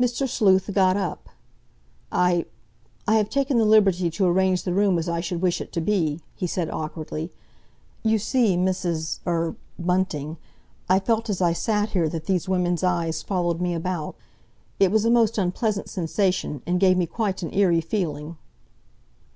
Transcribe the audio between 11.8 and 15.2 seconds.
here that these women's eyes followed me about. It was a